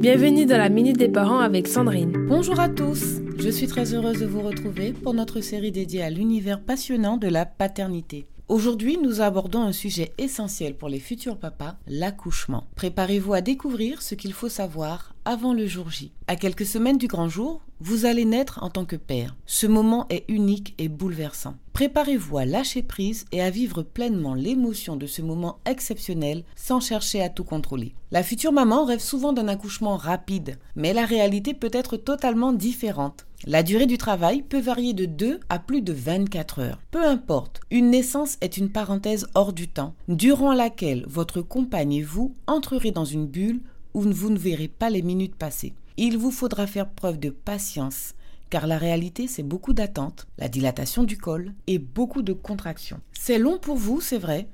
Bienvenue 0.00 0.46
dans 0.46 0.56
la 0.56 0.70
Minute 0.70 0.96
des 0.96 1.10
Parents 1.10 1.40
avec 1.40 1.68
Sandrine. 1.68 2.24
Bonjour 2.26 2.58
à 2.58 2.70
tous, 2.70 3.20
je 3.38 3.50
suis 3.50 3.66
très 3.66 3.92
heureuse 3.92 4.20
de 4.20 4.24
vous 4.24 4.40
retrouver 4.40 4.94
pour 4.94 5.12
notre 5.12 5.42
série 5.42 5.72
dédiée 5.72 6.02
à 6.02 6.08
l'univers 6.08 6.62
passionnant 6.62 7.18
de 7.18 7.28
la 7.28 7.44
paternité. 7.44 8.26
Aujourd'hui, 8.48 8.96
nous 8.96 9.20
abordons 9.20 9.60
un 9.60 9.72
sujet 9.72 10.12
essentiel 10.16 10.74
pour 10.74 10.88
les 10.88 11.00
futurs 11.00 11.36
papas, 11.36 11.76
l'accouchement. 11.86 12.64
Préparez-vous 12.76 13.34
à 13.34 13.42
découvrir 13.42 14.00
ce 14.00 14.14
qu'il 14.14 14.32
faut 14.32 14.48
savoir 14.48 15.14
avant 15.30 15.52
le 15.52 15.64
jour 15.68 15.90
J. 15.90 16.10
À 16.26 16.34
quelques 16.34 16.66
semaines 16.66 16.98
du 16.98 17.06
grand 17.06 17.28
jour, 17.28 17.62
vous 17.78 18.04
allez 18.04 18.24
naître 18.24 18.64
en 18.64 18.68
tant 18.68 18.84
que 18.84 18.96
père. 18.96 19.36
Ce 19.46 19.68
moment 19.68 20.06
est 20.10 20.24
unique 20.26 20.74
et 20.76 20.88
bouleversant. 20.88 21.54
Préparez-vous 21.72 22.36
à 22.36 22.44
lâcher 22.44 22.82
prise 22.82 23.26
et 23.30 23.40
à 23.40 23.48
vivre 23.48 23.84
pleinement 23.84 24.34
l'émotion 24.34 24.96
de 24.96 25.06
ce 25.06 25.22
moment 25.22 25.60
exceptionnel 25.66 26.42
sans 26.56 26.80
chercher 26.80 27.22
à 27.22 27.28
tout 27.28 27.44
contrôler. 27.44 27.94
La 28.10 28.24
future 28.24 28.50
maman 28.50 28.84
rêve 28.84 28.98
souvent 28.98 29.32
d'un 29.32 29.46
accouchement 29.46 29.96
rapide, 29.96 30.58
mais 30.74 30.92
la 30.92 31.04
réalité 31.04 31.54
peut 31.54 31.70
être 31.72 31.96
totalement 31.96 32.52
différente. 32.52 33.24
La 33.46 33.62
durée 33.62 33.86
du 33.86 33.98
travail 33.98 34.42
peut 34.42 34.60
varier 34.60 34.94
de 34.94 35.06
2 35.06 35.38
à 35.48 35.60
plus 35.60 35.80
de 35.80 35.92
24 35.92 36.58
heures. 36.58 36.80
Peu 36.90 37.06
importe, 37.06 37.60
une 37.70 37.90
naissance 37.90 38.36
est 38.40 38.56
une 38.56 38.72
parenthèse 38.72 39.28
hors 39.36 39.52
du 39.52 39.68
temps, 39.68 39.94
durant 40.08 40.54
laquelle 40.54 41.04
votre 41.06 41.40
compagne 41.40 41.92
et 41.92 42.02
vous 42.02 42.34
entrerez 42.48 42.90
dans 42.90 43.04
une 43.04 43.28
bulle 43.28 43.60
où 43.94 44.02
vous 44.02 44.30
ne 44.30 44.38
verrez 44.38 44.68
pas 44.68 44.90
les 44.90 45.02
minutes 45.02 45.36
passer. 45.36 45.74
Il 45.96 46.18
vous 46.18 46.30
faudra 46.30 46.66
faire 46.66 46.88
preuve 46.88 47.18
de 47.18 47.30
patience, 47.30 48.14
car 48.48 48.66
la 48.66 48.78
réalité, 48.78 49.26
c'est 49.26 49.42
beaucoup 49.42 49.72
d'attentes, 49.72 50.26
la 50.38 50.48
dilatation 50.48 51.04
du 51.04 51.18
col 51.18 51.54
et 51.66 51.78
beaucoup 51.78 52.22
de 52.22 52.32
contractions. 52.32 53.00
C'est 53.12 53.38
long 53.38 53.58
pour 53.58 53.76
vous, 53.76 54.00
c'est 54.00 54.18
vrai, 54.18 54.48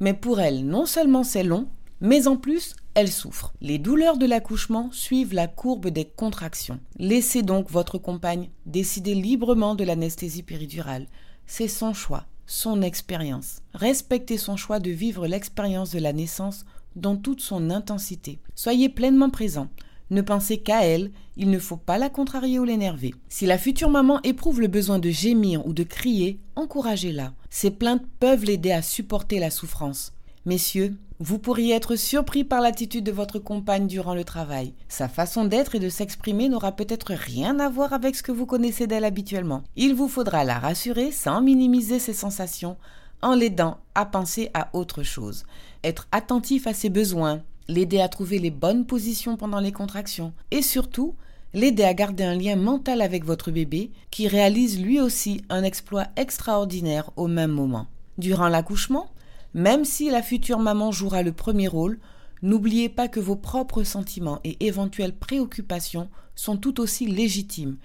mais 0.00 0.14
pour 0.14 0.40
elle, 0.40 0.66
non 0.66 0.86
seulement 0.86 1.24
c'est 1.24 1.44
long, 1.44 1.68
mais 2.00 2.26
en 2.26 2.36
plus, 2.36 2.74
elle 2.94 3.10
souffre. 3.10 3.54
Les 3.60 3.78
douleurs 3.78 4.18
de 4.18 4.26
l'accouchement 4.26 4.90
suivent 4.92 5.34
la 5.34 5.46
courbe 5.46 5.88
des 5.88 6.04
contractions. 6.04 6.80
Laissez 6.98 7.42
donc 7.42 7.70
votre 7.70 7.98
compagne 7.98 8.50
décider 8.66 9.14
librement 9.14 9.74
de 9.74 9.84
l'anesthésie 9.84 10.42
péridurale. 10.42 11.06
C'est 11.46 11.68
son 11.68 11.94
choix, 11.94 12.26
son 12.46 12.82
expérience. 12.82 13.62
Respectez 13.74 14.38
son 14.38 14.56
choix 14.56 14.80
de 14.80 14.90
vivre 14.90 15.26
l'expérience 15.26 15.90
de 15.90 15.98
la 15.98 16.12
naissance 16.12 16.64
dans 16.96 17.16
toute 17.16 17.40
son 17.40 17.70
intensité. 17.70 18.38
Soyez 18.54 18.88
pleinement 18.88 19.30
présent. 19.30 19.68
Ne 20.10 20.20
pensez 20.20 20.58
qu'à 20.58 20.84
elle, 20.84 21.10
il 21.36 21.48
ne 21.48 21.58
faut 21.58 21.78
pas 21.78 21.96
la 21.96 22.10
contrarier 22.10 22.58
ou 22.58 22.64
l'énerver. 22.64 23.14
Si 23.30 23.46
la 23.46 23.56
future 23.56 23.88
maman 23.88 24.20
éprouve 24.24 24.60
le 24.60 24.66
besoin 24.66 24.98
de 24.98 25.08
gémir 25.08 25.66
ou 25.66 25.72
de 25.72 25.84
crier, 25.84 26.38
encouragez-la. 26.54 27.32
Ces 27.48 27.70
plaintes 27.70 28.04
peuvent 28.20 28.44
l'aider 28.44 28.72
à 28.72 28.82
supporter 28.82 29.38
la 29.38 29.50
souffrance. 29.50 30.12
Messieurs, 30.44 30.96
vous 31.20 31.38
pourriez 31.38 31.72
être 31.72 31.94
surpris 31.94 32.42
par 32.42 32.60
l'attitude 32.60 33.04
de 33.04 33.12
votre 33.12 33.38
compagne 33.38 33.86
durant 33.86 34.12
le 34.12 34.24
travail. 34.24 34.74
Sa 34.88 35.06
façon 35.06 35.44
d'être 35.44 35.76
et 35.76 35.78
de 35.78 35.88
s'exprimer 35.88 36.48
n'aura 36.48 36.72
peut-être 36.72 37.12
rien 37.14 37.60
à 37.60 37.68
voir 37.68 37.92
avec 37.92 38.16
ce 38.16 38.24
que 38.24 38.32
vous 38.32 38.44
connaissez 38.44 38.88
d'elle 38.88 39.04
habituellement. 39.04 39.62
Il 39.76 39.94
vous 39.94 40.08
faudra 40.08 40.42
la 40.42 40.58
rassurer 40.58 41.12
sans 41.12 41.42
minimiser 41.42 42.00
ses 42.00 42.12
sensations 42.12 42.76
en 43.22 43.36
l'aidant 43.36 43.78
à 43.94 44.04
penser 44.04 44.50
à 44.52 44.68
autre 44.72 45.04
chose. 45.04 45.44
Être 45.84 46.08
attentif 46.10 46.66
à 46.66 46.74
ses 46.74 46.90
besoins, 46.90 47.42
l'aider 47.68 48.00
à 48.00 48.08
trouver 48.08 48.40
les 48.40 48.50
bonnes 48.50 48.84
positions 48.84 49.36
pendant 49.36 49.60
les 49.60 49.70
contractions 49.70 50.32
et 50.50 50.60
surtout 50.60 51.14
l'aider 51.54 51.84
à 51.84 51.94
garder 51.94 52.24
un 52.24 52.34
lien 52.34 52.56
mental 52.56 53.00
avec 53.00 53.24
votre 53.24 53.52
bébé 53.52 53.92
qui 54.10 54.26
réalise 54.26 54.82
lui 54.82 55.00
aussi 55.00 55.42
un 55.50 55.62
exploit 55.62 56.08
extraordinaire 56.16 57.10
au 57.14 57.28
même 57.28 57.52
moment. 57.52 57.86
Durant 58.18 58.48
l'accouchement, 58.48 59.08
même 59.54 59.84
si 59.84 60.10
la 60.10 60.22
future 60.22 60.58
maman 60.58 60.92
jouera 60.92 61.22
le 61.22 61.32
premier 61.32 61.68
rôle, 61.68 61.98
n'oubliez 62.42 62.88
pas 62.88 63.08
que 63.08 63.20
vos 63.20 63.36
propres 63.36 63.84
sentiments 63.84 64.40
et 64.44 64.64
éventuelles 64.64 65.16
préoccupations 65.16 66.08
sont 66.34 66.56
tout 66.56 66.80
aussi 66.80 67.06
légitimes. 67.06 67.76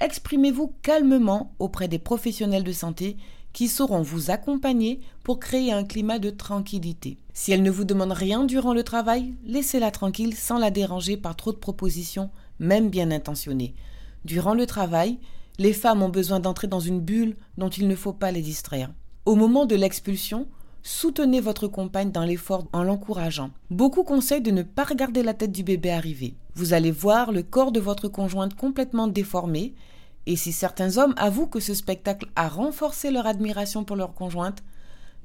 Exprimez-vous 0.00 0.74
calmement 0.82 1.54
auprès 1.58 1.88
des 1.88 1.98
professionnels 1.98 2.64
de 2.64 2.72
santé 2.72 3.16
qui 3.52 3.68
sauront 3.68 4.02
vous 4.02 4.30
accompagner 4.30 5.00
pour 5.24 5.40
créer 5.40 5.72
un 5.72 5.84
climat 5.84 6.18
de 6.18 6.30
tranquillité. 6.30 7.18
Si 7.34 7.52
elle 7.52 7.62
ne 7.62 7.70
vous 7.70 7.84
demande 7.84 8.12
rien 8.12 8.44
durant 8.44 8.74
le 8.74 8.84
travail, 8.84 9.34
laissez-la 9.44 9.90
tranquille 9.90 10.34
sans 10.34 10.58
la 10.58 10.70
déranger 10.70 11.16
par 11.16 11.36
trop 11.36 11.52
de 11.52 11.58
propositions, 11.58 12.30
même 12.58 12.88
bien 12.88 13.10
intentionnées. 13.10 13.74
Durant 14.24 14.54
le 14.54 14.66
travail, 14.66 15.18
les 15.58 15.72
femmes 15.72 16.02
ont 16.02 16.08
besoin 16.08 16.40
d'entrer 16.40 16.68
dans 16.68 16.80
une 16.80 17.00
bulle 17.00 17.36
dont 17.58 17.68
il 17.68 17.88
ne 17.88 17.96
faut 17.96 18.12
pas 18.12 18.30
les 18.30 18.42
distraire. 18.42 18.92
Au 19.26 19.34
moment 19.34 19.66
de 19.66 19.74
l'expulsion, 19.74 20.46
Soutenez 20.82 21.40
votre 21.40 21.68
compagne 21.68 22.10
dans 22.10 22.24
l'effort 22.24 22.66
en 22.72 22.82
l'encourageant. 22.82 23.50
Beaucoup 23.70 24.02
conseillent 24.02 24.40
de 24.40 24.50
ne 24.50 24.62
pas 24.62 24.84
regarder 24.84 25.22
la 25.22 25.34
tête 25.34 25.52
du 25.52 25.62
bébé 25.62 25.90
arriver. 25.90 26.34
Vous 26.54 26.72
allez 26.72 26.90
voir 26.90 27.32
le 27.32 27.42
corps 27.42 27.72
de 27.72 27.80
votre 27.80 28.08
conjointe 28.08 28.54
complètement 28.54 29.06
déformé, 29.06 29.74
et 30.26 30.36
si 30.36 30.52
certains 30.52 30.98
hommes 30.98 31.14
avouent 31.16 31.46
que 31.46 31.60
ce 31.60 31.74
spectacle 31.74 32.28
a 32.36 32.48
renforcé 32.48 33.10
leur 33.10 33.26
admiration 33.26 33.84
pour 33.84 33.96
leur 33.96 34.14
conjointe, 34.14 34.62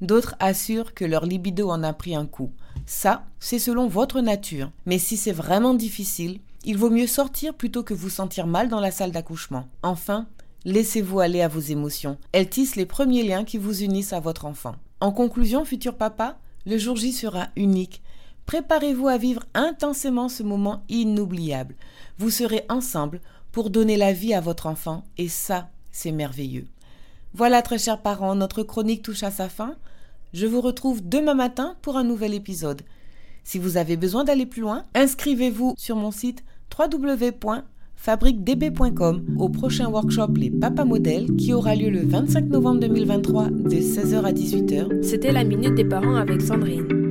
d'autres 0.00 0.34
assurent 0.40 0.94
que 0.94 1.04
leur 1.04 1.24
libido 1.24 1.70
en 1.70 1.82
a 1.82 1.92
pris 1.92 2.14
un 2.14 2.26
coup. 2.26 2.50
Ça, 2.84 3.24
c'est 3.40 3.58
selon 3.58 3.88
votre 3.88 4.20
nature. 4.20 4.70
Mais 4.84 4.98
si 4.98 5.16
c'est 5.16 5.32
vraiment 5.32 5.74
difficile, 5.74 6.40
il 6.64 6.76
vaut 6.76 6.90
mieux 6.90 7.06
sortir 7.06 7.54
plutôt 7.54 7.82
que 7.82 7.94
vous 7.94 8.10
sentir 8.10 8.46
mal 8.46 8.68
dans 8.68 8.80
la 8.80 8.90
salle 8.90 9.12
d'accouchement. 9.12 9.68
Enfin, 9.82 10.26
laissez-vous 10.64 11.20
aller 11.20 11.40
à 11.40 11.48
vos 11.48 11.60
émotions. 11.60 12.18
Elles 12.32 12.50
tissent 12.50 12.76
les 12.76 12.86
premiers 12.86 13.22
liens 13.22 13.44
qui 13.44 13.56
vous 13.56 13.82
unissent 13.82 14.12
à 14.12 14.20
votre 14.20 14.44
enfant. 14.44 14.74
En 15.00 15.12
conclusion, 15.12 15.64
futur 15.64 15.96
papa, 15.96 16.38
le 16.64 16.78
jour 16.78 16.96
J 16.96 17.12
sera 17.12 17.48
unique. 17.56 18.02
Préparez-vous 18.46 19.08
à 19.08 19.18
vivre 19.18 19.42
intensément 19.54 20.28
ce 20.28 20.42
moment 20.42 20.82
inoubliable. 20.88 21.74
Vous 22.18 22.30
serez 22.30 22.64
ensemble 22.68 23.20
pour 23.52 23.70
donner 23.70 23.96
la 23.96 24.12
vie 24.12 24.34
à 24.34 24.40
votre 24.40 24.66
enfant 24.66 25.04
et 25.18 25.28
ça, 25.28 25.68
c'est 25.92 26.12
merveilleux. 26.12 26.66
Voilà, 27.34 27.60
très 27.60 27.78
chers 27.78 28.00
parents, 28.00 28.34
notre 28.34 28.62
chronique 28.62 29.02
touche 29.02 29.22
à 29.22 29.30
sa 29.30 29.48
fin. 29.48 29.76
Je 30.32 30.46
vous 30.46 30.60
retrouve 30.60 31.06
demain 31.06 31.34
matin 31.34 31.76
pour 31.82 31.96
un 31.96 32.04
nouvel 32.04 32.34
épisode. 32.34 32.82
Si 33.44 33.58
vous 33.58 33.76
avez 33.76 33.96
besoin 33.96 34.24
d'aller 34.24 34.46
plus 34.46 34.62
loin, 34.62 34.84
inscrivez-vous 34.94 35.74
sur 35.76 35.96
mon 35.96 36.10
site 36.10 36.42
www 36.76 37.62
fabriquedb.com 37.96 39.36
au 39.38 39.48
prochain 39.48 39.88
workshop 39.88 40.34
Les 40.36 40.50
Papas 40.50 40.84
Modèles 40.84 41.34
qui 41.36 41.52
aura 41.52 41.74
lieu 41.74 41.90
le 41.90 42.06
25 42.06 42.44
novembre 42.46 42.80
2023 42.80 43.50
de 43.50 43.76
16h 43.76 44.22
à 44.22 44.32
18h. 44.32 45.02
C'était 45.02 45.32
la 45.32 45.44
Minute 45.44 45.74
des 45.74 45.84
Parents 45.84 46.16
avec 46.16 46.40
Sandrine. 46.40 47.05